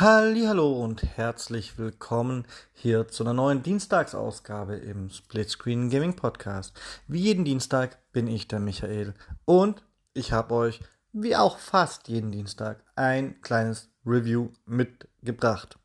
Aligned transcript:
Hallo 0.00 0.80
und 0.80 1.02
herzlich 1.16 1.76
willkommen 1.76 2.46
hier 2.72 3.08
zu 3.08 3.24
einer 3.24 3.32
neuen 3.32 3.64
Dienstagsausgabe 3.64 4.76
im 4.76 5.10
Splitscreen 5.10 5.90
Gaming 5.90 6.14
Podcast. 6.14 6.80
Wie 7.08 7.18
jeden 7.18 7.44
Dienstag 7.44 7.98
bin 8.12 8.28
ich 8.28 8.46
der 8.46 8.60
Michael 8.60 9.14
und 9.44 9.82
ich 10.14 10.30
habe 10.30 10.54
euch, 10.54 10.80
wie 11.12 11.34
auch 11.34 11.58
fast 11.58 12.06
jeden 12.06 12.30
Dienstag, 12.30 12.84
ein 12.94 13.40
kleines 13.40 13.90
Review 14.06 14.50
mitgebracht. 14.66 15.80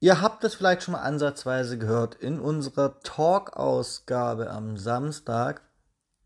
Ihr 0.00 0.22
habt 0.22 0.44
es 0.44 0.54
vielleicht 0.54 0.84
schon 0.84 0.92
mal 0.92 1.02
ansatzweise 1.02 1.76
gehört 1.76 2.14
in 2.14 2.40
unserer 2.40 3.00
Talk-Ausgabe 3.00 4.48
am 4.48 4.78
Samstag. 4.78 5.60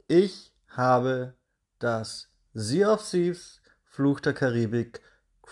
Ich 0.07 0.53
habe 0.69 1.35
das 1.81 2.29
Sea 2.55 2.93
of 2.93 3.11
Thieves 3.11 3.61
Fluch 3.83 4.21
der 4.21 4.33
Karibik 4.33 5.01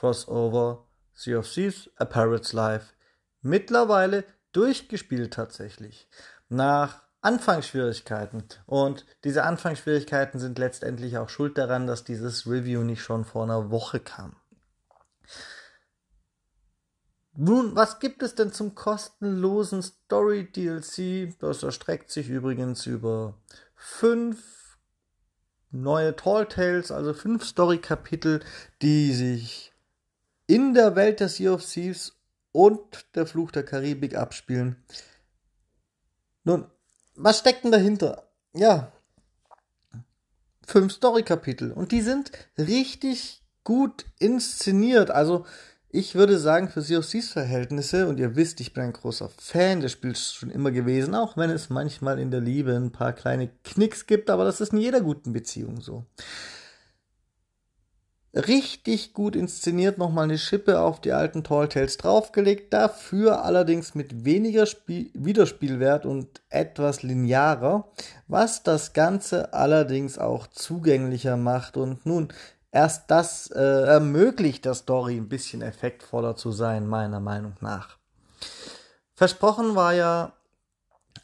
Crossover 0.01 0.87
Sea 1.13 1.37
of 1.37 1.47
Thieves, 1.47 1.91
A 1.97 2.07
Pirate's 2.07 2.55
Life 2.55 2.95
mittlerweile 3.43 4.25
durchgespielt 4.53 5.35
tatsächlich. 5.35 6.09
Nach 6.49 7.03
Anfangsschwierigkeiten. 7.21 8.45
Und 8.65 9.05
diese 9.25 9.45
Anfangsschwierigkeiten 9.45 10.41
sind 10.41 10.59
letztendlich 10.59 11.19
auch 11.19 11.29
schuld 11.29 11.59
daran, 11.59 11.87
dass 11.87 12.03
dieses 12.03 12.47
Review 12.47 12.83
nicht 12.83 13.03
schon 13.03 13.27
vor 13.27 13.45
einer 13.45 13.71
Woche 13.71 14.01
kam. 14.01 14.37
Nun, 17.35 17.77
was 17.77 18.01
gibt 18.01 18.23
es 18.23 18.35
denn 18.35 18.55
zum 18.55 18.75
kostenlosen 18.75 19.83
Story 19.83 20.51
DLC? 20.51 21.39
Das 21.41 21.63
erstreckt 21.63 22.11
sich 22.11 22.31
übrigens 22.31 22.87
über 22.87 23.35
fünf 23.75 24.79
neue 25.71 26.17
Tall 26.17 26.47
Tales, 26.47 26.91
also 26.91 27.13
fünf 27.13 27.45
Story-Kapitel, 27.45 28.41
die 28.81 29.13
sich 29.13 29.70
in 30.51 30.75
der 30.75 30.97
Welt 30.97 31.21
der 31.21 31.29
Sea 31.29 31.53
of 31.53 31.65
Thieves 31.65 32.19
und 32.51 33.07
der 33.15 33.25
Fluch 33.25 33.53
der 33.53 33.63
Karibik 33.63 34.17
abspielen. 34.17 34.83
Nun, 36.43 36.67
was 37.15 37.39
steckt 37.39 37.63
denn 37.63 37.71
dahinter? 37.71 38.29
Ja, 38.53 38.91
fünf 40.67 40.93
Story-Kapitel 40.93 41.71
und 41.71 41.93
die 41.93 42.01
sind 42.01 42.33
richtig 42.59 43.45
gut 43.63 44.07
inszeniert. 44.19 45.13
Also 45.13 45.47
ich 45.89 46.17
würde 46.17 46.37
sagen, 46.37 46.69
für 46.69 46.83
Sea 46.83 46.99
of 46.99 47.09
Thieves 47.09 47.31
Verhältnisse, 47.31 48.09
und 48.09 48.19
ihr 48.19 48.35
wisst, 48.35 48.61
ich 48.61 48.73
bin 48.73 48.83
ein 48.83 48.93
großer 48.93 49.29
Fan 49.29 49.81
des 49.81 49.93
Spiels 49.93 50.33
schon 50.33 50.51
immer 50.51 50.73
gewesen, 50.73 51.15
auch 51.15 51.37
wenn 51.37 51.51
es 51.51 51.71
manchmal 51.71 52.19
in 52.19 52.33
der 52.33 52.41
Liebe 52.41 52.75
ein 52.75 52.91
paar 52.91 53.13
kleine 53.13 53.51
Knicks 53.63 54.07
gibt, 54.07 54.31
aber 54.31 54.45
das 54.45 54.61
ist 54.61 54.73
in 54.73 54.81
jeder 54.81 55.01
guten 55.01 55.33
Beziehung 55.33 55.81
so 55.81 56.07
richtig 58.35 59.13
gut 59.13 59.35
inszeniert, 59.35 59.99
nochmal 59.99 60.25
eine 60.25 60.39
Schippe 60.39 60.81
auf 60.81 61.01
die 61.01 61.13
alten 61.13 61.43
Tall 61.43 61.69
Tales 61.69 61.97
draufgelegt, 61.97 62.73
dafür 62.73 63.45
allerdings 63.45 63.95
mit 63.95 64.25
weniger 64.25 64.67
Spiel 64.67 65.11
Wiederspielwert 65.15 66.07
und 66.07 66.41
etwas 66.49 67.03
linearer, 67.03 67.89
was 68.29 68.63
das 68.63 68.93
Ganze 68.93 69.53
allerdings 69.53 70.19
auch 70.19 70.47
zugänglicher 70.47 71.37
macht 71.37 71.77
und 71.77 72.07
nun 72.07 72.29
erst 72.71 73.11
das 73.11 73.51
äh, 73.51 73.61
ermöglicht 73.61 74.65
der 74.65 74.75
Story 74.75 75.17
ein 75.17 75.29
bisschen 75.29 75.63
effektvoller 75.63 76.37
zu 76.37 76.53
sein, 76.53 76.87
meiner 76.87 77.21
Meinung 77.21 77.55
nach. 77.61 77.99
Versprochen 79.15 79.75
war 79.75 79.93
ja 79.93 80.33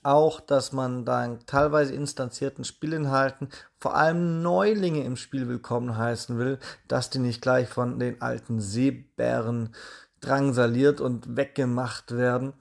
auch, 0.07 0.41
dass 0.41 0.73
man 0.73 1.05
dann 1.05 1.45
teilweise 1.47 1.95
instanzierten 1.95 2.65
Spielinhalten 2.65 3.49
vor 3.79 3.97
allem 3.97 4.43
Neulinge 4.43 5.05
im 5.05 5.17
Spiel 5.17 5.49
willkommen 5.49 5.97
heißen 5.97 6.39
will, 6.39 6.59
dass 6.89 7.11
die 7.11 7.19
nicht 7.19 7.43
gleich 7.43 7.69
von 7.69 7.99
den 7.99 8.23
alten 8.23 8.61
Seebären 8.61 9.75
drangsaliert 10.21 11.01
und 11.01 11.37
weggemacht 11.37 12.17
werden. 12.17 12.55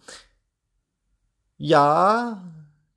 Ja, 1.58 2.44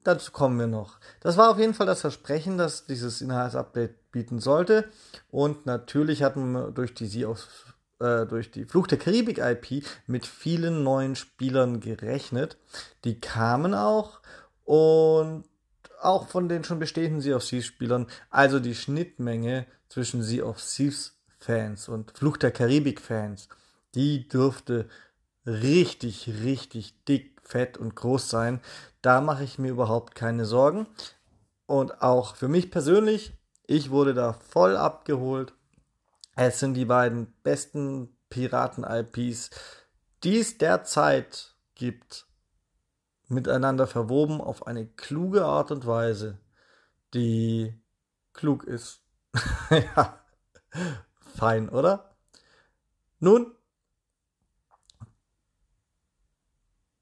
dazu 0.03 0.33
kommen 0.33 0.59
wir 0.59 0.67
noch. 0.67 0.99
Das 1.21 1.37
war 1.37 1.51
auf 1.51 1.59
jeden 1.59 1.75
Fall 1.75 1.87
das 1.87 2.01
Versprechen, 2.01 2.59
dass 2.59 2.87
dieses 2.87 3.21
Inhaltsupdate 3.21 4.11
bieten 4.11 4.41
sollte. 4.41 4.89
Und 5.31 5.67
natürlich 5.67 6.23
hatten 6.23 6.53
wir 6.53 6.71
durch 6.71 6.95
die 6.95 7.07
Sie 7.07 7.25
auf 7.25 7.69
äh, 8.01 8.27
durch 8.27 8.51
die 8.51 8.65
Fluch 8.65 8.87
der 8.87 8.99
Karibik 8.99 9.39
IP 9.39 9.85
mit 10.07 10.25
vielen 10.27 10.85
neuen 10.85 11.17
Spielern 11.17 11.81
gerechnet. 11.81 12.57
Die 13.05 13.21
kamen 13.21 13.75
auch 13.75 14.21
und 14.69 15.45
auch 16.03 16.29
von 16.29 16.51
den 16.51 16.63
schon 16.63 16.79
bestehenden 16.79 17.23
Sea 17.23 17.37
of 17.37 17.45
Thieves 17.45 17.65
Spielern, 17.65 18.07
also 18.29 18.61
die 18.61 18.75
Schnittmenge 18.75 19.67
zwischen 19.89 20.23
Sea 20.23 20.45
of 20.45 20.63
Thieves 20.63 21.19
Fans 21.39 21.89
und 21.89 22.11
Fluch 22.11 22.37
der 22.37 22.51
Karibik 22.51 23.01
Fans, 23.01 23.49
die 23.95 24.29
dürfte 24.29 24.87
richtig, 25.47 26.29
richtig 26.45 27.03
dick, 27.07 27.41
fett 27.43 27.79
und 27.79 27.97
groß 27.97 28.29
sein. 28.29 28.61
Da 29.01 29.23
mache 29.23 29.43
ich 29.43 29.59
mir 29.59 29.71
überhaupt 29.71 30.15
keine 30.15 30.45
Sorgen. 30.45 30.87
Und 31.65 32.03
auch 32.03 32.37
für 32.37 32.49
mich 32.49 32.71
persönlich, 32.71 33.33
ich 33.67 33.89
wurde 33.89 34.13
da 34.13 34.35
voll 34.35 34.77
abgeholt. 34.77 35.55
Es 36.37 36.61
sind 36.61 36.75
die 36.75 36.85
beiden 36.85 37.33
besten 37.43 38.15
Piraten-IPs, 38.29 39.49
die 40.25 40.41
es 40.41 40.59
derzeit 40.59 41.55
gibt 41.75 42.28
miteinander 43.29 43.87
verwoben 43.87 44.41
auf 44.41 44.67
eine 44.67 44.87
kluge 44.87 45.45
Art 45.45 45.71
und 45.71 45.87
Weise, 45.87 46.39
die 47.15 47.75
klug 48.33 48.65
ist. 48.65 49.03
ja, 49.71 50.19
fein, 51.37 51.69
oder? 51.69 52.17
Nun, 53.21 53.55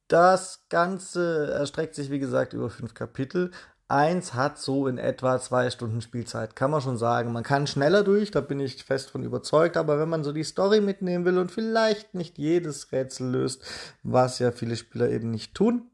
das 0.08 0.68
Ganze 0.68 1.52
erstreckt 1.52 1.94
sich, 1.94 2.10
wie 2.10 2.18
gesagt, 2.18 2.52
über 2.52 2.70
fünf 2.70 2.94
Kapitel. 2.94 3.50
Eins 3.88 4.34
hat 4.34 4.58
so 4.58 4.88
in 4.88 4.98
etwa 4.98 5.38
zwei 5.38 5.70
Stunden 5.70 6.00
Spielzeit, 6.00 6.56
kann 6.56 6.72
man 6.72 6.80
schon 6.80 6.96
sagen. 6.96 7.32
Man 7.32 7.44
kann 7.44 7.68
schneller 7.68 8.02
durch, 8.02 8.32
da 8.32 8.40
bin 8.40 8.58
ich 8.58 8.82
fest 8.82 9.10
von 9.10 9.22
überzeugt, 9.22 9.76
aber 9.76 10.00
wenn 10.00 10.08
man 10.08 10.24
so 10.24 10.32
die 10.32 10.42
Story 10.42 10.80
mitnehmen 10.80 11.24
will 11.24 11.38
und 11.38 11.52
vielleicht 11.52 12.14
nicht 12.14 12.36
jedes 12.36 12.90
Rätsel 12.90 13.30
löst, 13.30 13.62
was 14.02 14.40
ja 14.40 14.50
viele 14.50 14.74
Spieler 14.74 15.08
eben 15.10 15.30
nicht 15.30 15.54
tun, 15.54 15.88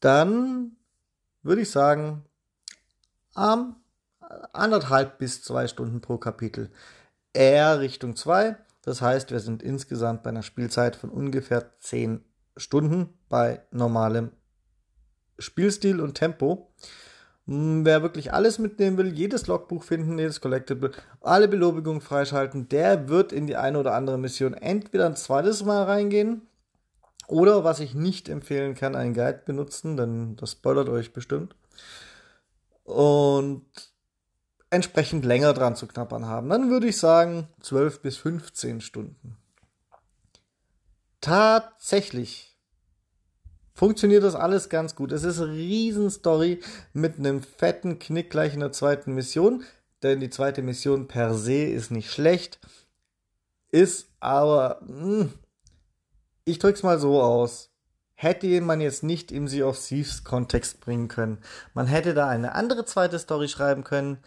dann 0.00 0.76
würde 1.42 1.62
ich 1.62 1.70
sagen, 1.70 2.24
ähm, 3.36 3.76
anderthalb 4.52 5.18
bis 5.18 5.42
zwei 5.42 5.66
Stunden 5.66 6.00
pro 6.00 6.18
Kapitel. 6.18 6.70
Eher 7.32 7.80
Richtung 7.80 8.16
zwei. 8.16 8.56
Das 8.82 9.02
heißt, 9.02 9.30
wir 9.30 9.40
sind 9.40 9.62
insgesamt 9.62 10.22
bei 10.22 10.30
einer 10.30 10.42
Spielzeit 10.42 10.96
von 10.96 11.10
ungefähr 11.10 11.78
zehn 11.78 12.24
Stunden 12.56 13.18
bei 13.28 13.62
normalem 13.70 14.30
Spielstil 15.38 16.00
und 16.00 16.14
Tempo. 16.14 16.72
Hm, 17.46 17.84
wer 17.84 18.02
wirklich 18.02 18.32
alles 18.32 18.58
mitnehmen 18.58 18.96
will, 18.96 19.12
jedes 19.12 19.46
Logbuch 19.46 19.82
finden, 19.82 20.18
jedes 20.18 20.40
Collectible, 20.40 20.92
alle 21.20 21.48
Belobigungen 21.48 22.00
freischalten, 22.00 22.68
der 22.68 23.08
wird 23.08 23.32
in 23.32 23.46
die 23.46 23.56
eine 23.56 23.78
oder 23.78 23.94
andere 23.94 24.18
Mission 24.18 24.54
entweder 24.54 25.06
ein 25.06 25.16
zweites 25.16 25.64
Mal 25.64 25.84
reingehen 25.84 26.42
oder 27.30 27.64
was 27.64 27.80
ich 27.80 27.94
nicht 27.94 28.28
empfehlen 28.28 28.74
kann, 28.74 28.96
einen 28.96 29.14
Guide 29.14 29.42
benutzen, 29.44 29.96
denn 29.96 30.36
das 30.36 30.52
spoilert 30.52 30.88
euch 30.88 31.12
bestimmt. 31.12 31.54
Und 32.84 33.64
entsprechend 34.70 35.24
länger 35.24 35.52
dran 35.52 35.76
zu 35.76 35.86
knappern 35.86 36.26
haben. 36.26 36.48
Dann 36.48 36.70
würde 36.70 36.88
ich 36.88 36.98
sagen 36.98 37.48
12 37.60 38.02
bis 38.02 38.16
15 38.16 38.80
Stunden. 38.80 39.36
Tatsächlich 41.20 42.56
funktioniert 43.74 44.24
das 44.24 44.34
alles 44.34 44.68
ganz 44.68 44.94
gut. 44.94 45.12
Es 45.12 45.24
ist 45.24 45.40
eine 45.40 45.52
Riesenstory 45.52 46.60
mit 46.92 47.18
einem 47.18 47.42
fetten 47.42 47.98
Knick 47.98 48.30
gleich 48.30 48.54
in 48.54 48.60
der 48.60 48.72
zweiten 48.72 49.14
Mission. 49.14 49.64
Denn 50.02 50.20
die 50.20 50.30
zweite 50.30 50.62
Mission 50.62 51.08
per 51.08 51.34
se 51.34 51.64
ist 51.64 51.90
nicht 51.90 52.10
schlecht. 52.10 52.58
Ist 53.70 54.08
aber 54.18 54.80
mh, 54.86 55.20
hm, 55.20 55.32
ich 56.50 56.58
drück's 56.58 56.82
mal 56.82 56.98
so 56.98 57.22
aus. 57.22 57.70
Hätte 58.14 58.60
man 58.60 58.80
jetzt 58.80 59.02
nicht 59.02 59.32
im 59.32 59.48
Sea 59.48 59.66
of 59.66 59.78
Thieves 59.78 60.24
Kontext 60.24 60.80
bringen 60.80 61.08
können. 61.08 61.38
Man 61.72 61.86
hätte 61.86 62.12
da 62.12 62.28
eine 62.28 62.54
andere 62.54 62.84
zweite 62.84 63.18
Story 63.18 63.48
schreiben 63.48 63.82
können, 63.82 64.18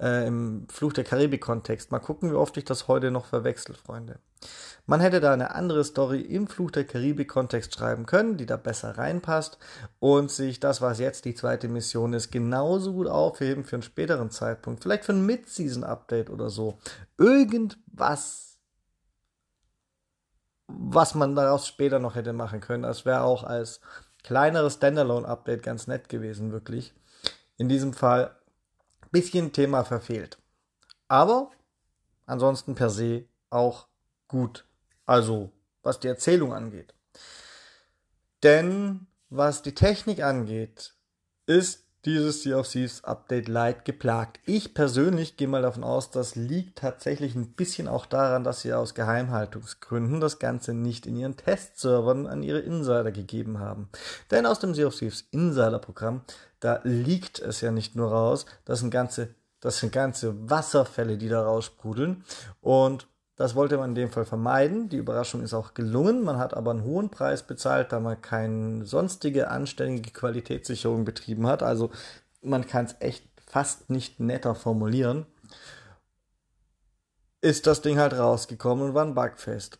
äh, 0.00 0.26
im 0.26 0.66
Fluch 0.70 0.92
der 0.92 1.04
Karibik 1.04 1.42
Kontext. 1.42 1.92
Mal 1.92 1.98
gucken, 1.98 2.30
wie 2.30 2.36
oft 2.36 2.56
ich 2.56 2.64
das 2.64 2.88
heute 2.88 3.10
noch 3.10 3.26
verwechsel, 3.26 3.74
Freunde. 3.74 4.20
Man 4.86 5.00
hätte 5.00 5.20
da 5.20 5.32
eine 5.32 5.54
andere 5.54 5.84
Story 5.84 6.20
im 6.20 6.48
Fluch 6.48 6.70
der 6.72 6.84
Karibik 6.84 7.28
Kontext 7.28 7.74
schreiben 7.74 8.06
können, 8.06 8.36
die 8.36 8.46
da 8.46 8.56
besser 8.56 8.98
reinpasst 8.98 9.58
und 10.00 10.30
sich 10.30 10.58
das, 10.58 10.80
was 10.80 10.98
jetzt 10.98 11.24
die 11.24 11.34
zweite 11.34 11.68
Mission 11.68 12.14
ist, 12.14 12.32
genauso 12.32 12.92
gut 12.92 13.06
aufheben 13.06 13.64
für 13.64 13.76
einen 13.76 13.82
späteren 13.84 14.30
Zeitpunkt. 14.30 14.82
Vielleicht 14.82 15.04
für 15.04 15.12
ein 15.12 15.24
Mid-Season 15.26 15.84
Update 15.84 16.30
oder 16.30 16.50
so. 16.50 16.78
Irgendwas 17.18 18.51
was 20.78 21.14
man 21.14 21.34
daraus 21.34 21.66
später 21.66 21.98
noch 21.98 22.14
hätte 22.14 22.32
machen 22.32 22.60
können. 22.60 22.82
Das 22.82 23.04
wäre 23.04 23.22
auch 23.22 23.44
als 23.44 23.80
kleineres 24.22 24.74
Standalone-Update 24.74 25.62
ganz 25.62 25.86
nett 25.86 26.08
gewesen, 26.08 26.52
wirklich. 26.52 26.94
In 27.56 27.68
diesem 27.68 27.92
Fall 27.92 28.36
bisschen 29.10 29.52
Thema 29.52 29.84
verfehlt. 29.84 30.38
Aber 31.08 31.50
ansonsten 32.26 32.74
per 32.74 32.90
se 32.90 33.26
auch 33.50 33.86
gut 34.26 34.64
Also, 35.04 35.52
was 35.82 36.00
die 36.00 36.08
Erzählung 36.08 36.54
angeht. 36.54 36.94
Denn 38.42 39.06
was 39.28 39.62
die 39.62 39.74
Technik 39.74 40.22
angeht, 40.22 40.94
ist 41.46 41.84
dieses 42.04 42.42
Sea 42.42 42.58
of 42.58 42.68
Thieves 42.68 43.04
Update 43.04 43.48
Lite 43.48 43.82
geplagt. 43.84 44.40
Ich 44.44 44.74
persönlich 44.74 45.36
gehe 45.36 45.46
mal 45.46 45.62
davon 45.62 45.84
aus, 45.84 46.10
das 46.10 46.34
liegt 46.34 46.78
tatsächlich 46.78 47.34
ein 47.34 47.52
bisschen 47.52 47.86
auch 47.86 48.06
daran, 48.06 48.44
dass 48.44 48.62
sie 48.62 48.72
aus 48.72 48.94
Geheimhaltungsgründen 48.94 50.20
das 50.20 50.38
Ganze 50.38 50.74
nicht 50.74 51.06
in 51.06 51.16
ihren 51.16 51.36
Testservern 51.36 52.26
an 52.26 52.42
ihre 52.42 52.60
Insider 52.60 53.12
gegeben 53.12 53.60
haben. 53.60 53.88
Denn 54.30 54.46
aus 54.46 54.58
dem 54.58 54.74
Sea 54.74 54.86
of 54.86 54.96
Thieves 54.96 55.28
Insider 55.30 55.78
Programm, 55.78 56.22
da 56.60 56.80
liegt 56.82 57.38
es 57.38 57.60
ja 57.60 57.70
nicht 57.70 57.94
nur 57.94 58.10
raus, 58.10 58.46
das 58.64 58.80
sind 58.80 58.90
ganze, 58.90 59.34
das 59.60 59.78
sind 59.78 59.92
ganze 59.92 60.50
Wasserfälle, 60.50 61.18
die 61.18 61.28
da 61.28 61.42
raussprudeln 61.42 62.24
und 62.60 63.06
das 63.36 63.54
wollte 63.54 63.78
man 63.78 63.90
in 63.90 63.94
dem 63.94 64.10
Fall 64.10 64.24
vermeiden. 64.24 64.88
Die 64.88 64.98
Überraschung 64.98 65.42
ist 65.42 65.54
auch 65.54 65.74
gelungen. 65.74 66.22
Man 66.22 66.38
hat 66.38 66.54
aber 66.54 66.70
einen 66.70 66.84
hohen 66.84 67.10
Preis 67.10 67.42
bezahlt, 67.42 67.92
da 67.92 67.98
man 67.98 68.20
keine 68.20 68.84
sonstige 68.84 69.48
anständige 69.48 70.10
Qualitätssicherung 70.10 71.04
betrieben 71.04 71.46
hat. 71.46 71.62
Also 71.62 71.90
man 72.42 72.66
kann 72.66 72.84
es 72.86 72.96
echt 73.00 73.26
fast 73.46 73.88
nicht 73.88 74.20
netter 74.20 74.54
formulieren. 74.54 75.26
Ist 77.40 77.66
das 77.66 77.80
Ding 77.80 77.98
halt 77.98 78.12
rausgekommen 78.12 78.88
und 78.88 78.94
war 78.94 79.04
ein 79.04 79.14
Bugfest. 79.14 79.78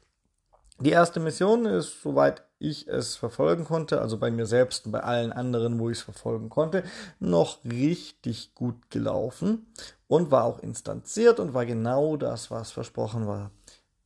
Die 0.81 0.90
erste 0.90 1.20
Mission 1.20 1.66
ist, 1.66 2.02
soweit 2.02 2.43
ich 2.58 2.88
es 2.88 3.16
verfolgen 3.16 3.64
konnte, 3.64 4.00
also 4.00 4.19
bei 4.19 4.31
mir 4.31 4.46
selbst 4.46 4.87
und 4.87 4.93
bei 4.93 5.00
allen 5.00 5.32
anderen, 5.32 5.78
wo 5.78 5.90
ich 5.90 5.99
es 5.99 6.04
verfolgen 6.04 6.49
konnte, 6.49 6.82
noch 7.20 7.64
richtig 7.64 8.54
gut 8.54 8.90
gelaufen 8.90 9.66
und 10.12 10.31
war 10.31 10.44
auch 10.44 10.59
instanziert 10.59 11.41
und 11.41 11.55
war 11.55 11.64
genau 11.64 12.19
das, 12.19 12.50
was 12.50 12.70
versprochen 12.70 13.26
war. 13.26 13.50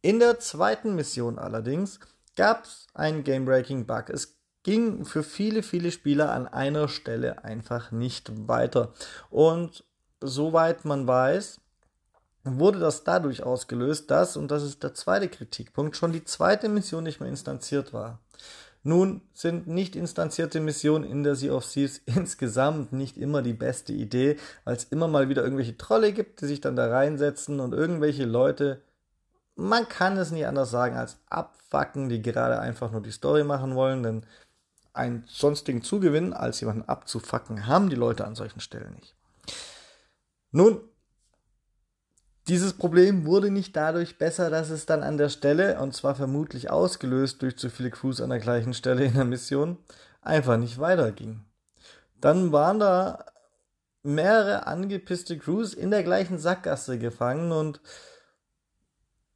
In 0.03 0.21
der 0.21 0.39
zweiten 0.39 0.95
Mission 0.95 1.37
allerdings 1.37 1.99
gab 2.37 2.63
es 2.63 2.87
einen 2.95 3.25
Game-Breaking-Bug. 3.25 4.11
Es 4.11 4.37
ging 4.63 5.05
für 5.05 5.25
viele, 5.25 5.65
viele 5.65 5.91
Spieler 5.91 6.31
an 6.31 6.47
einer 6.47 6.87
Stelle 6.87 7.43
einfach 7.43 7.91
nicht 7.91 8.31
weiter. 8.47 8.93
Und 9.31 9.83
soweit 10.21 10.85
man 10.85 11.09
weiß, 11.09 11.61
wurde 12.45 12.79
das 12.79 13.03
dadurch 13.03 13.43
ausgelöst, 13.43 14.09
dass, 14.09 14.37
und 14.37 14.53
das 14.53 14.63
ist 14.63 14.85
der 14.85 14.95
zweite 14.95 15.29
Kritikpunkt, 15.29 15.97
schon 15.97 16.13
die 16.13 16.23
zweite 16.23 16.69
Mission 16.69 17.03
nicht 17.03 17.19
mehr 17.19 17.29
instanziert 17.29 17.93
war. 17.93 18.21
Nun 18.87 19.21
sind 19.35 19.67
nicht 19.67 19.97
instanzierte 19.97 20.61
Missionen 20.61 21.03
in 21.03 21.25
der 21.25 21.35
Sea 21.35 21.53
of 21.53 21.69
Thieves 21.69 22.01
insgesamt 22.07 22.93
nicht 22.93 23.19
immer 23.19 23.43
die 23.43 23.53
beste 23.53 23.93
Idee, 23.93 24.37
weil 24.63 24.77
es 24.77 24.85
immer 24.85 25.09
mal 25.09 25.29
wieder 25.29 25.43
irgendwelche 25.43 25.77
Trolle 25.77 26.13
gibt, 26.13 26.41
die 26.41 26.47
sich 26.47 26.61
dann 26.61 26.77
da 26.77 26.87
reinsetzen 26.87 27.59
und 27.59 27.75
irgendwelche 27.75 28.27
Leute, 28.27 28.81
man 29.57 29.89
kann 29.89 30.17
es 30.17 30.31
nicht 30.31 30.47
anders 30.47 30.71
sagen, 30.71 30.95
als 30.95 31.19
abfacken, 31.29 32.09
die 32.09 32.23
gerade 32.23 32.61
einfach 32.61 32.93
nur 32.93 33.03
die 33.03 33.11
Story 33.11 33.43
machen 33.43 33.75
wollen, 33.75 34.05
denn 34.05 34.27
einen 34.93 35.25
sonstigen 35.27 35.83
Zugewinn, 35.83 36.33
als 36.33 36.61
jemanden 36.61 36.89
abzufacken, 36.89 37.67
haben 37.67 37.91
die 37.91 37.97
Leute 37.97 38.25
an 38.25 38.37
solchen 38.37 38.61
Stellen 38.61 38.95
nicht. 38.95 39.17
Nun 40.53 40.79
dieses 42.49 42.75
Problem 42.75 43.27
wurde 43.27 43.51
nicht 43.51 43.75
dadurch 43.75 44.19
besser, 44.19 44.51
dass 44.51 44.71
es 44.71 44.87
dann 44.87 45.03
an 45.03 45.19
der 45.19 45.29
Stelle, 45.29 45.81
und 45.81 45.95
zwar 45.95 46.15
vermutlich 46.15 46.71
ausgelöst 46.71 47.43
durch 47.43 47.57
zu 47.57 47.71
viele 47.71 47.91
Crews 47.91 48.21
an 48.21 48.31
der 48.31 48.39
gleichen 48.39 48.73
Stelle 48.73 49.05
in 49.05 49.15
der 49.15 49.25
Mission, 49.25 49.79
einfach 50.23 50.57
nicht 50.57 50.79
weiterging. 50.79 51.45
Dann 52.21 52.53
waren 52.53 52.79
da 52.79 53.25
mehrere 54.03 54.67
angepisste 54.67 55.37
Crews 55.39 55.75
in 55.75 55.91
der 55.91 56.05
gleichen 56.05 56.39
Sackgasse 56.39 56.99
gefangen 56.99 57.51
und 57.51 57.81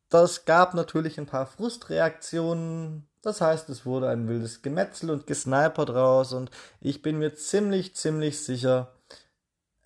das 0.09 0.45
gab 0.45 0.75
natürlich 0.75 1.19
ein 1.19 1.27
paar 1.27 1.47
Frustreaktionen. 1.47 3.09
Das 3.23 3.41
heißt, 3.41 3.69
es 3.69 3.85
wurde 3.85 4.09
ein 4.09 4.29
wildes 4.29 4.62
Gemetzel 4.62 5.11
und 5.11 5.27
Gesniper 5.27 5.85
draus 5.85 6.33
und 6.33 6.51
ich 6.81 7.03
bin 7.03 7.19
mir 7.19 7.35
ziemlich, 7.35 7.97
ziemlich 7.97 8.43
sicher, 8.45 8.93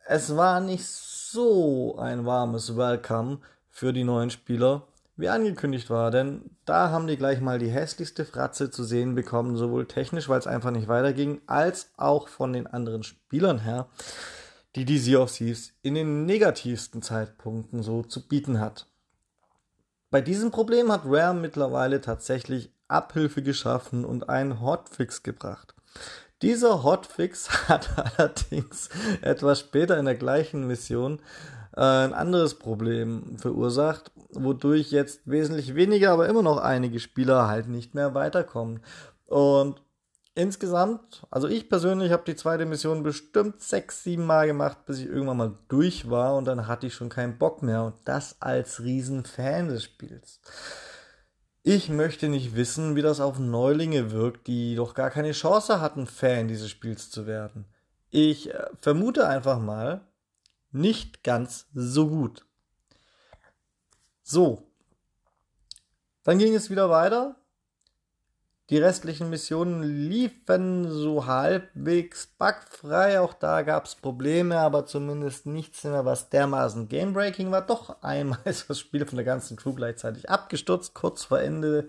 es 0.06 0.37
war 0.37 0.61
nicht 0.61 0.87
so 0.87 1.13
ein 1.37 2.27
warmes 2.27 2.77
Welcome 2.77 3.39
für 3.69 3.93
die 3.93 4.05
neuen 4.05 4.31
Spieler, 4.31 4.87
wie 5.17 5.29
angekündigt 5.29 5.91
war. 5.91 6.11
Denn 6.11 6.51
da 6.65 6.91
haben 6.91 7.07
die 7.07 7.17
gleich 7.17 7.41
mal 7.41 7.59
die 7.59 7.71
hässlichste 7.71 8.25
Fratze 8.25 8.71
zu 8.71 8.85
sehen 8.85 9.15
bekommen, 9.15 9.57
sowohl 9.57 9.87
technisch, 9.87 10.29
weil 10.29 10.39
es 10.39 10.47
einfach 10.47 10.71
nicht 10.71 10.87
weiterging, 10.87 11.41
als 11.47 11.91
auch 11.97 12.29
von 12.29 12.53
den 12.53 12.67
anderen 12.67 13.03
Spielern 13.03 13.59
her, 13.59 13.89
die 14.77 14.85
die 14.85 14.99
Sea 14.99 15.19
of 15.19 15.33
Thieves 15.33 15.73
in 15.83 15.95
den 15.95 16.25
negativsten 16.25 17.03
Zeitpunkten 17.03 17.83
so 17.83 18.03
zu 18.03 18.29
bieten 18.29 18.61
hat. 18.61 18.87
Bei 20.11 20.21
diesem 20.21 20.53
Problem 20.53 20.93
hat 20.93 21.03
Rare 21.05 21.35
mittlerweile 21.35 22.01
tatsächlich 22.01 22.73
Abhilfe 22.87 23.43
geschaffen 23.43 24.05
und 24.05 24.29
einen 24.29 24.61
Hotfix 24.61 25.25
gebracht. 25.25 25.75
Dieser 26.44 26.82
Hotfix 26.82 27.69
hat 27.70 27.88
allerdings 27.96 28.91
etwas 29.23 29.61
später 29.61 29.96
in 29.96 30.05
der 30.05 30.14
gleichen 30.14 30.67
Mission 30.67 31.20
äh, 31.75 31.81
ein 31.81 32.12
anderes 32.12 32.56
Problem 32.56 33.38
verursacht, 33.38 34.12
wodurch 34.31 34.91
jetzt 34.91 35.23
wesentlich 35.25 35.75
weniger, 35.75 36.11
aber 36.11 36.29
immer 36.29 36.43
noch 36.43 36.58
einige 36.58 37.00
Spieler 37.00 37.49
halt 37.49 37.69
nicht 37.69 37.94
mehr 37.94 38.12
weiterkommen. 38.12 38.81
Und 39.25 39.81
insgesamt, 40.35 41.26
also 41.31 41.49
ich 41.49 41.70
persönlich 41.70 42.12
habe 42.12 42.25
die 42.26 42.37
zweite 42.37 42.67
Mission 42.67 43.02
bestimmt 43.02 43.62
sechs, 43.62 44.05
sieben 44.05 44.26
Mal 44.26 44.47
gemacht, 44.47 44.85
bis 44.85 44.99
ich 44.99 45.06
irgendwann 45.06 45.38
mal 45.38 45.55
durch 45.69 46.11
war 46.11 46.37
und 46.37 46.44
dann 46.44 46.67
hatte 46.67 46.88
ich 46.88 46.94
schon 46.94 47.08
keinen 47.08 47.38
Bock 47.38 47.62
mehr 47.62 47.85
und 47.85 47.94
das 48.05 48.37
als 48.43 48.82
Riesenfan 48.82 49.69
des 49.69 49.85
Spiels. 49.85 50.40
Ich 51.66 51.88
möchte 51.88 52.28
nicht 52.28 52.56
wissen, 52.56 52.94
wie 52.94 53.00
das 53.00 53.20
auf 53.20 53.38
Neulinge 53.38 54.11
wirkt, 54.11 54.49
die 54.49 54.75
doch 54.75 54.93
gar 54.93 55.08
keine 55.08 55.32
Chance 55.32 55.81
hatten, 55.81 56.06
Fan 56.06 56.46
dieses 56.46 56.69
Spiels 56.69 57.11
zu 57.11 57.26
werden. 57.26 57.64
Ich 58.11 58.52
äh, 58.52 58.66
vermute 58.82 59.26
einfach 59.26 59.58
mal, 59.58 60.06
nicht 60.72 61.25
ganz 61.25 61.66
so 61.72 62.08
gut. 62.11 62.44
So. 64.22 64.70
Dann 66.22 66.37
ging 66.37 66.55
es 66.55 66.69
wieder 66.69 66.90
weiter 66.90 67.37
die 68.70 68.78
restlichen 68.78 69.28
Missionen 69.28 69.83
liefen 69.83 70.90
so 70.90 71.26
halbwegs 71.26 72.26
bugfrei. 72.26 73.21
Auch 73.21 73.35
da 73.35 73.61
gab 73.61 73.85
es 73.85 73.94
Probleme, 73.94 74.59
aber 74.59 74.87
zumindest 74.87 75.44
nichts 75.44 75.85
mehr, 75.85 76.06
was 76.06 76.30
dermaßen 76.30 76.88
Gamebreaking 76.88 77.50
war. 77.50 77.61
Doch 77.61 78.02
einmal 78.02 78.38
ist 78.44 78.71
das 78.71 78.78
Spiel 78.80 79.04
von 79.04 79.16
der 79.16 79.26
ganzen 79.26 79.59
Crew 79.59 79.75
gleichzeitig 79.75 80.30
abgestürzt, 80.30 80.94
kurz 80.94 81.25
vor 81.25 81.40
Ende 81.40 81.88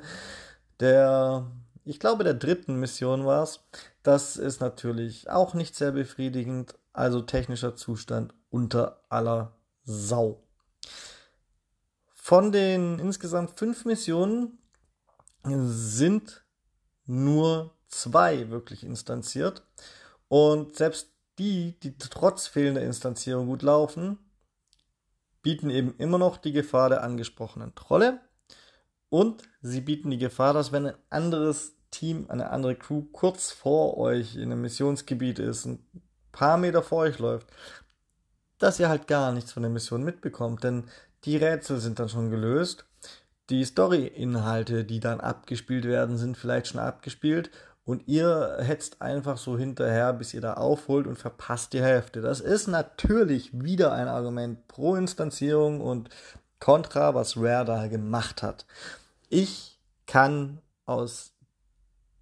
der, 0.82 1.50
ich 1.86 2.00
glaube, 2.00 2.26
der 2.26 2.34
dritten 2.34 2.76
Mission 2.78 3.26
war 3.26 3.44
es. 3.44 3.62
Das 4.04 4.36
ist 4.36 4.60
natürlich 4.60 5.30
auch 5.30 5.54
nicht 5.54 5.76
sehr 5.76 5.92
befriedigend. 5.94 6.76
Also 6.92 7.22
technischer 7.22 7.76
Zustand 7.76 8.34
unter 8.50 9.02
aller 9.10 9.54
Sau. 9.84 10.42
Von 12.14 12.52
den 12.52 13.00
insgesamt 13.00 13.60
fünf 13.60 13.86
Missionen 13.86 14.58
sind 15.44 16.45
nur 17.06 17.76
zwei 17.88 18.50
wirklich 18.50 18.84
instanziert. 18.84 19.64
Und 20.28 20.76
selbst 20.76 21.12
die, 21.38 21.80
die 21.80 21.98
trotz 21.98 22.48
fehlender 22.48 22.82
Instanzierung 22.82 23.48
gut 23.48 23.62
laufen, 23.62 24.18
bieten 25.42 25.70
eben 25.70 25.96
immer 25.98 26.18
noch 26.18 26.38
die 26.38 26.54
Gefahr 26.54 26.90
der 26.90 27.04
angesprochenen 27.04 27.76
Trolle. 27.76 28.20
Und 29.10 29.44
sie 29.62 29.82
bieten 29.82 30.10
die 30.10 30.18
Gefahr, 30.18 30.54
dass 30.54 30.72
wenn 30.72 30.88
ein 30.88 30.98
anderes 31.10 31.76
Team, 31.92 32.26
eine 32.30 32.50
andere 32.50 32.76
Crew 32.76 33.04
kurz 33.12 33.52
vor 33.52 33.98
euch 33.98 34.36
in 34.36 34.52
einem 34.52 34.62
Missionsgebiet 34.62 35.40
ist, 35.40 35.66
ein 35.66 35.86
paar 36.32 36.58
Meter 36.58 36.82
vor 36.82 37.00
euch 37.00 37.20
läuft, 37.20 37.48
dass 38.58 38.80
ihr 38.80 38.90
halt 38.90 39.08
gar 39.08 39.32
nichts 39.32 39.54
von 39.54 39.64
der 39.64 39.70
Mission 39.70 40.04
mitbekommt. 40.04 40.64
Denn 40.64 40.86
die 41.26 41.38
Rätsel 41.38 41.80
sind 41.80 42.00
dann 42.00 42.10
schon 42.10 42.30
gelöst 42.32 42.86
die 43.50 43.64
Story-Inhalte, 43.64 44.86
die 44.86 45.00
dann 45.00 45.20
abgespielt 45.20 45.86
werden, 45.86 46.18
sind 46.18 46.38
vielleicht 46.38 46.68
schon 46.68 46.80
abgespielt 46.80 47.52
und 47.84 48.08
ihr 48.08 48.58
hetzt 48.60 49.02
einfach 49.02 49.38
so 49.38 49.58
hinterher, 49.58 50.12
bis 50.14 50.34
ihr 50.34 50.42
da 50.42 50.56
aufholt 50.56 51.06
und 51.06 51.18
verpasst 51.18 51.74
die 51.74 51.82
Hälfte. 51.82 52.22
Das 52.22 52.40
ist 52.40 52.68
natürlich 52.68 53.52
wieder 53.54 53.94
ein 53.94 54.08
Argument 54.08 54.68
pro 54.68 54.96
Instanzierung 54.96 55.82
und 55.82 56.10
kontra, 56.60 57.14
was 57.14 57.38
Rare 57.38 57.66
da 57.66 57.88
gemacht 57.88 58.42
hat. 58.42 58.66
Ich 59.30 59.80
kann 60.08 60.62
aus 60.86 61.34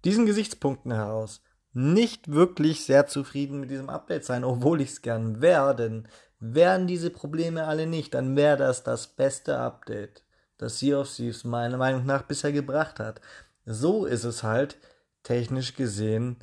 diesen 0.04 0.26
Gesichtspunkten 0.26 0.92
heraus 0.92 1.40
nicht 1.72 2.30
wirklich 2.30 2.84
sehr 2.84 3.06
zufrieden 3.06 3.58
mit 3.58 3.70
diesem 3.70 3.88
Update 3.88 4.24
sein, 4.24 4.44
obwohl 4.44 4.80
ich 4.80 4.90
es 4.90 5.02
gern 5.02 5.40
wäre, 5.40 5.74
denn 5.74 6.06
wären 6.38 6.86
diese 6.86 7.10
Probleme 7.10 7.64
alle 7.64 7.86
nicht, 7.86 8.12
dann 8.14 8.36
wäre 8.36 8.58
das 8.58 8.84
das 8.84 9.08
beste 9.08 9.58
Update 9.58 10.23
das 10.58 10.78
Sea 10.78 11.00
of 11.00 11.14
Thieves 11.14 11.44
meiner 11.44 11.76
Meinung 11.76 12.06
nach 12.06 12.22
bisher 12.22 12.52
gebracht 12.52 13.00
hat. 13.00 13.20
So 13.64 14.04
ist 14.06 14.24
es 14.24 14.42
halt 14.42 14.78
technisch 15.22 15.74
gesehen 15.74 16.38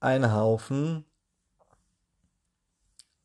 ein 0.00 0.32
Haufen, 0.32 1.04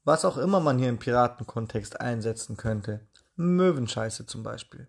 was 0.03 0.25
auch 0.25 0.37
immer 0.37 0.59
man 0.59 0.77
hier 0.77 0.89
im 0.89 0.99
Piratenkontext 0.99 1.99
einsetzen 1.99 2.57
könnte. 2.57 3.07
Möwenscheiße 3.35 4.25
zum 4.25 4.43
Beispiel. 4.43 4.87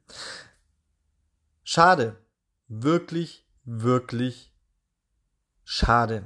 Schade, 1.65 2.17
wirklich, 2.69 3.49
wirklich 3.65 4.55
schade. 5.65 6.25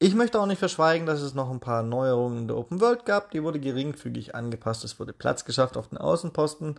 Ich 0.00 0.14
möchte 0.14 0.40
auch 0.40 0.46
nicht 0.46 0.60
verschweigen, 0.60 1.06
dass 1.06 1.20
es 1.20 1.34
noch 1.34 1.50
ein 1.50 1.58
paar 1.58 1.82
Neuerungen 1.82 2.38
in 2.38 2.48
der 2.48 2.56
Open 2.56 2.80
World 2.80 3.04
gab. 3.04 3.32
Die 3.32 3.42
wurde 3.42 3.58
geringfügig 3.58 4.34
angepasst. 4.34 4.84
Es 4.84 5.00
wurde 5.00 5.12
Platz 5.12 5.44
geschafft 5.44 5.76
auf 5.76 5.88
den 5.88 5.98
Außenposten 5.98 6.78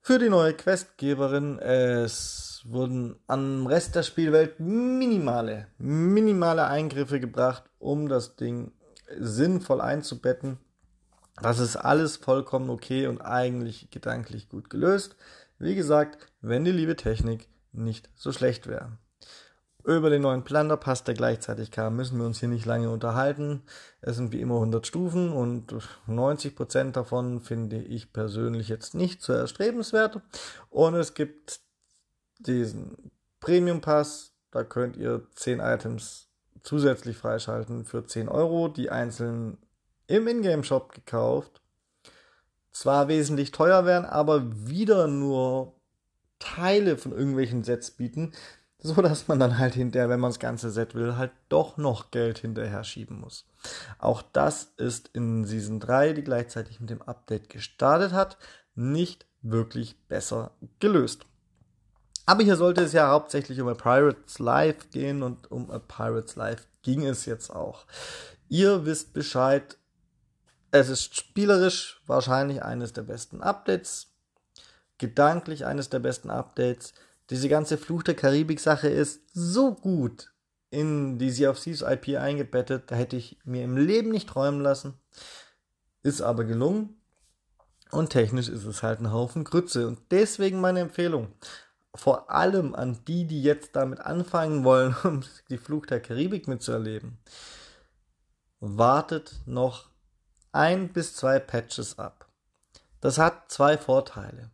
für 0.00 0.18
die 0.18 0.30
neue 0.30 0.54
Questgeberin. 0.54 1.58
Es 1.58 2.62
wurden 2.64 3.16
am 3.26 3.66
Rest 3.66 3.94
der 3.94 4.02
Spielwelt 4.02 4.58
minimale, 4.58 5.68
minimale 5.76 6.66
Eingriffe 6.66 7.20
gebracht, 7.20 7.64
um 7.78 8.08
das 8.08 8.36
Ding 8.36 8.72
sinnvoll 9.18 9.82
einzubetten. 9.82 10.56
Das 11.42 11.58
ist 11.58 11.76
alles 11.76 12.16
vollkommen 12.16 12.70
okay 12.70 13.06
und 13.06 13.20
eigentlich 13.20 13.90
gedanklich 13.90 14.48
gut 14.48 14.70
gelöst. 14.70 15.16
Wie 15.58 15.74
gesagt, 15.74 16.26
wenn 16.40 16.64
die 16.64 16.72
liebe 16.72 16.96
Technik 16.96 17.48
nicht 17.72 18.08
so 18.14 18.32
schlecht 18.32 18.66
wäre. 18.66 18.96
Über 19.84 20.08
den 20.08 20.22
neuen 20.22 20.44
Plunderpass, 20.44 21.04
der 21.04 21.12
gleichzeitig 21.12 21.70
kam, 21.70 21.96
müssen 21.96 22.18
wir 22.18 22.24
uns 22.24 22.40
hier 22.40 22.48
nicht 22.48 22.64
lange 22.64 22.88
unterhalten. 22.88 23.62
Es 24.00 24.16
sind 24.16 24.32
wie 24.32 24.40
immer 24.40 24.54
100 24.54 24.86
Stufen 24.86 25.30
und 25.30 25.74
90% 26.08 26.92
davon 26.92 27.40
finde 27.40 27.82
ich 27.82 28.10
persönlich 28.10 28.68
jetzt 28.68 28.94
nicht 28.94 29.20
so 29.20 29.34
erstrebenswert. 29.34 30.22
Und 30.70 30.94
es 30.94 31.12
gibt 31.12 31.60
diesen 32.38 33.10
Premium 33.40 33.82
Pass, 33.82 34.32
da 34.52 34.64
könnt 34.64 34.96
ihr 34.96 35.26
10 35.34 35.60
Items 35.60 36.30
zusätzlich 36.62 37.18
freischalten 37.18 37.84
für 37.84 38.06
10 38.06 38.30
Euro, 38.30 38.68
die 38.68 38.88
einzeln 38.88 39.58
im 40.06 40.26
Ingame 40.26 40.64
Shop 40.64 40.92
gekauft. 40.92 41.60
Zwar 42.72 43.08
wesentlich 43.08 43.50
teuer 43.50 43.84
werden, 43.84 44.06
aber 44.06 44.66
wieder 44.66 45.08
nur 45.08 45.74
Teile 46.38 46.96
von 46.96 47.12
irgendwelchen 47.12 47.64
Sets 47.64 47.90
bieten 47.90 48.32
so 48.86 49.00
dass 49.00 49.28
man 49.28 49.40
dann 49.40 49.58
halt 49.58 49.72
hinterher, 49.72 50.10
wenn 50.10 50.20
man 50.20 50.30
das 50.30 50.38
ganze 50.38 50.70
Set 50.70 50.94
will, 50.94 51.16
halt 51.16 51.32
doch 51.48 51.78
noch 51.78 52.10
Geld 52.10 52.38
hinterher 52.38 52.84
schieben 52.84 53.18
muss. 53.18 53.46
Auch 53.98 54.20
das 54.20 54.74
ist 54.76 55.08
in 55.14 55.46
Season 55.46 55.80
3, 55.80 56.12
die 56.12 56.22
gleichzeitig 56.22 56.80
mit 56.80 56.90
dem 56.90 57.00
Update 57.00 57.48
gestartet 57.48 58.12
hat, 58.12 58.36
nicht 58.74 59.24
wirklich 59.40 59.96
besser 60.06 60.50
gelöst. 60.80 61.24
Aber 62.26 62.42
hier 62.42 62.56
sollte 62.56 62.82
es 62.82 62.92
ja 62.92 63.08
hauptsächlich 63.08 63.58
um 63.62 63.68
A 63.68 63.74
Pirates 63.74 64.38
Life 64.38 64.88
gehen 64.92 65.22
und 65.22 65.50
um 65.50 65.70
A 65.70 65.78
Pirates 65.78 66.36
Life 66.36 66.64
ging 66.82 67.06
es 67.06 67.24
jetzt 67.24 67.48
auch. 67.48 67.86
Ihr 68.50 68.84
wisst 68.84 69.14
Bescheid, 69.14 69.78
es 70.72 70.90
ist 70.90 71.16
spielerisch 71.16 72.02
wahrscheinlich 72.06 72.62
eines 72.62 72.92
der 72.92 73.02
besten 73.02 73.40
Updates, 73.40 74.12
gedanklich 74.98 75.64
eines 75.64 75.88
der 75.88 76.00
besten 76.00 76.28
Updates 76.28 76.92
diese 77.30 77.48
ganze 77.48 77.78
Fluch 77.78 78.02
der 78.02 78.14
Karibik-Sache 78.14 78.88
ist 78.88 79.22
so 79.32 79.74
gut 79.74 80.32
in 80.70 81.18
die 81.18 81.30
Sea 81.30 81.50
of 81.50 81.60
Thieves 81.60 81.82
IP 81.82 82.16
eingebettet, 82.16 82.90
da 82.90 82.96
hätte 82.96 83.16
ich 83.16 83.38
mir 83.44 83.64
im 83.64 83.76
Leben 83.76 84.10
nicht 84.10 84.28
träumen 84.28 84.60
lassen. 84.60 84.94
Ist 86.02 86.20
aber 86.20 86.44
gelungen. 86.44 87.00
Und 87.90 88.10
technisch 88.10 88.48
ist 88.48 88.64
es 88.64 88.82
halt 88.82 89.00
ein 89.00 89.12
Haufen 89.12 89.44
Grütze. 89.44 89.86
Und 89.86 90.00
deswegen 90.10 90.60
meine 90.60 90.80
Empfehlung. 90.80 91.28
Vor 91.94 92.28
allem 92.30 92.74
an 92.74 92.98
die, 93.06 93.24
die 93.24 93.40
jetzt 93.40 93.76
damit 93.76 94.00
anfangen 94.00 94.64
wollen, 94.64 94.96
um 95.04 95.22
die 95.48 95.58
Fluch 95.58 95.86
der 95.86 96.00
Karibik 96.00 96.48
mitzuerleben. 96.48 97.18
Wartet 98.58 99.40
noch 99.46 99.90
ein 100.50 100.88
bis 100.92 101.14
zwei 101.14 101.38
Patches 101.38 101.98
ab. 101.98 102.28
Das 103.00 103.18
hat 103.18 103.50
zwei 103.50 103.78
Vorteile. 103.78 104.50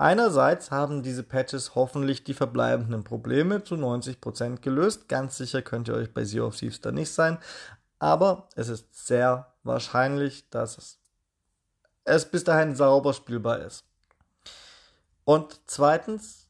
Einerseits 0.00 0.70
haben 0.70 1.02
diese 1.02 1.22
Patches 1.22 1.74
hoffentlich 1.74 2.24
die 2.24 2.32
verbleibenden 2.32 3.04
Probleme 3.04 3.64
zu 3.64 3.74
90% 3.74 4.62
gelöst. 4.62 5.10
Ganz 5.10 5.36
sicher 5.36 5.60
könnt 5.60 5.88
ihr 5.88 5.94
euch 5.94 6.14
bei 6.14 6.24
Sea 6.24 6.42
of 6.42 6.56
Thieves 6.56 6.80
da 6.80 6.90
nicht 6.90 7.12
sein. 7.12 7.36
Aber 7.98 8.48
es 8.56 8.70
ist 8.70 9.06
sehr 9.06 9.52
wahrscheinlich, 9.62 10.48
dass 10.48 10.78
es, 10.78 10.98
es 12.04 12.24
bis 12.24 12.44
dahin 12.44 12.74
sauber 12.74 13.12
spielbar 13.12 13.58
ist. 13.58 13.84
Und 15.26 15.60
zweitens, 15.66 16.48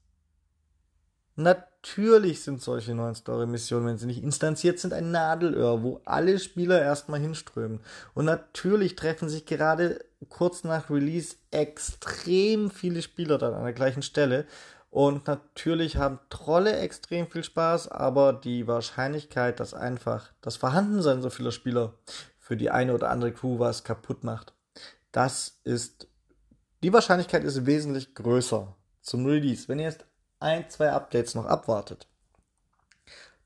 natürlich 1.42 2.42
sind 2.42 2.62
solche 2.62 2.94
neuen 2.94 3.14
Story-Missionen, 3.14 3.86
wenn 3.86 3.98
sie 3.98 4.06
nicht 4.06 4.22
instanziert 4.22 4.78
sind, 4.78 4.92
ein 4.92 5.10
Nadelöhr, 5.10 5.82
wo 5.82 6.00
alle 6.04 6.38
Spieler 6.38 6.80
erstmal 6.80 7.20
hinströmen. 7.20 7.80
Und 8.14 8.24
natürlich 8.24 8.96
treffen 8.96 9.28
sich 9.28 9.46
gerade 9.46 10.04
kurz 10.28 10.64
nach 10.64 10.90
Release 10.90 11.36
extrem 11.50 12.70
viele 12.70 13.02
Spieler 13.02 13.38
dann 13.38 13.54
an 13.54 13.64
der 13.64 13.72
gleichen 13.72 14.02
Stelle. 14.02 14.46
Und 14.90 15.28
natürlich 15.28 15.96
haben 15.96 16.18
Trolle 16.30 16.76
extrem 16.76 17.28
viel 17.28 17.44
Spaß, 17.44 17.88
aber 17.88 18.32
die 18.32 18.66
Wahrscheinlichkeit, 18.66 19.60
dass 19.60 19.72
einfach 19.72 20.32
das 20.40 20.56
Vorhandensein 20.56 21.22
so 21.22 21.30
vieler 21.30 21.52
Spieler 21.52 21.94
für 22.38 22.56
die 22.56 22.70
eine 22.70 22.94
oder 22.94 23.10
andere 23.10 23.32
Crew 23.32 23.60
was 23.60 23.84
kaputt 23.84 24.24
macht, 24.24 24.52
das 25.12 25.60
ist, 25.62 26.08
die 26.82 26.92
Wahrscheinlichkeit 26.92 27.44
ist 27.44 27.66
wesentlich 27.66 28.14
größer 28.14 28.74
zum 29.00 29.26
Release. 29.26 29.68
Wenn 29.68 29.78
ihr 29.78 29.86
jetzt 29.86 30.04
ein, 30.40 30.68
zwei 30.68 30.90
Updates 30.90 31.34
noch 31.34 31.46
abwartet, 31.46 32.08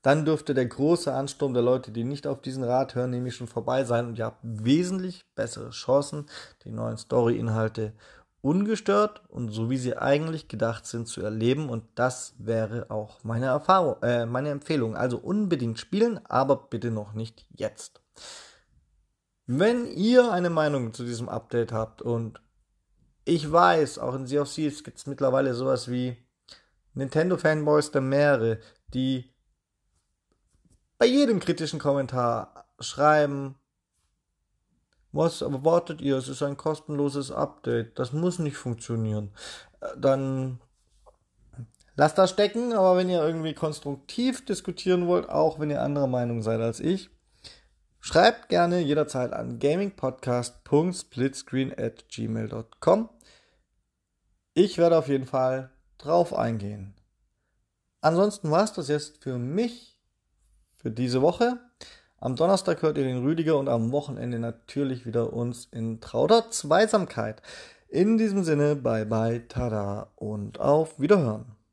dann 0.01 0.23
dürfte 0.23 0.53
der 0.53 0.67
große 0.67 1.11
Ansturm 1.11 1.53
der 1.53 1.63
Leute, 1.63 1.91
die 1.91 2.03
nicht 2.03 2.27
auf 2.27 2.41
diesen 2.41 2.63
Rat 2.63 2.93
hören, 2.93 3.09
nämlich 3.09 3.35
schon 3.35 3.47
vorbei 3.47 3.83
sein 3.85 4.05
und 4.05 4.19
ihr 4.19 4.25
habt 4.25 4.39
wesentlich 4.43 5.25
bessere 5.33 5.71
Chancen, 5.71 6.27
die 6.63 6.71
neuen 6.71 6.97
Story-Inhalte 6.97 7.93
ungestört 8.41 9.23
und 9.29 9.49
so 9.49 9.71
wie 9.71 9.77
sie 9.79 9.97
eigentlich 9.97 10.47
gedacht 10.47 10.85
sind 10.85 11.07
zu 11.07 11.21
erleben 11.21 11.69
und 11.69 11.85
das 11.95 12.35
wäre 12.37 12.91
auch 12.91 13.23
meine 13.23 13.47
Erfahrung, 13.47 13.95
äh, 14.03 14.27
meine 14.27 14.49
Empfehlung. 14.49 14.95
Also 14.95 15.17
unbedingt 15.17 15.79
spielen, 15.79 16.19
aber 16.27 16.55
bitte 16.55 16.91
noch 16.91 17.13
nicht 17.13 17.47
jetzt. 17.49 18.01
Wenn 19.47 19.87
ihr 19.87 20.31
eine 20.31 20.51
Meinung 20.51 20.93
zu 20.93 21.03
diesem 21.03 21.29
Update 21.29 21.71
habt 21.71 22.03
und 22.03 22.39
ich 23.23 23.51
weiß, 23.51 23.97
auch 23.97 24.13
in 24.13 24.27
Sea 24.27 24.43
of 24.43 24.53
Thieves 24.53 24.83
gibt 24.83 24.99
es 24.99 25.07
mittlerweile 25.07 25.55
sowas 25.55 25.89
wie 25.89 26.15
Nintendo 26.95 27.37
Fanboys 27.37 27.91
der 27.91 28.01
Meere, 28.01 28.59
die 28.93 29.31
bei 30.97 31.05
jedem 31.05 31.39
kritischen 31.39 31.79
Kommentar 31.79 32.65
schreiben, 32.79 33.55
was 35.11 35.41
erwartet 35.41 36.01
ihr? 36.01 36.17
Es 36.17 36.27
ist 36.27 36.41
ein 36.43 36.57
kostenloses 36.57 37.31
Update. 37.31 37.97
Das 37.99 38.11
muss 38.11 38.39
nicht 38.39 38.57
funktionieren. 38.57 39.31
Äh, 39.79 39.97
dann 39.97 40.59
lasst 41.95 42.17
das 42.17 42.31
stecken, 42.31 42.73
aber 42.73 42.97
wenn 42.97 43.07
ihr 43.09 43.23
irgendwie 43.23 43.53
konstruktiv 43.53 44.43
diskutieren 44.45 45.07
wollt, 45.07 45.29
auch 45.29 45.57
wenn 45.59 45.69
ihr 45.69 45.81
anderer 45.81 46.07
Meinung 46.07 46.41
seid 46.41 46.59
als 46.59 46.81
ich, 46.81 47.09
schreibt 47.99 48.49
gerne 48.49 48.79
jederzeit 48.79 49.31
an 49.33 49.59
gamingpodcast.splitscreen 49.59 51.71
at 51.77 52.09
gmail.com. 52.09 53.09
Ich 54.53 54.77
werde 54.77 54.97
auf 54.97 55.07
jeden 55.07 55.25
Fall 55.25 55.71
drauf 55.97 56.33
eingehen. 56.33 56.93
Ansonsten 58.01 58.51
war 58.51 58.63
es 58.63 58.73
das 58.73 58.87
jetzt 58.87 59.23
für 59.23 59.37
mich 59.37 59.97
für 60.77 60.91
diese 60.91 61.21
Woche. 61.21 61.59
Am 62.17 62.35
Donnerstag 62.35 62.81
hört 62.81 62.97
ihr 62.97 63.03
den 63.03 63.23
Rüdiger 63.23 63.57
und 63.57 63.67
am 63.67 63.91
Wochenende 63.91 64.39
natürlich 64.39 65.05
wieder 65.05 65.33
uns 65.33 65.65
in 65.71 66.01
trauter 66.01 66.51
Zweisamkeit. 66.51 67.41
In 67.87 68.17
diesem 68.17 68.43
Sinne, 68.43 68.75
bye 68.75 69.05
bye, 69.05 69.47
tada 69.47 70.11
und 70.15 70.59
auf 70.59 70.99
Wiederhören. 70.99 71.54